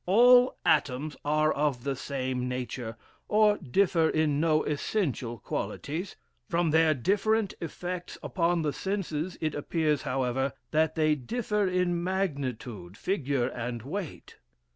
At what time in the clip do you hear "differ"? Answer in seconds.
3.59-4.09, 11.13-11.67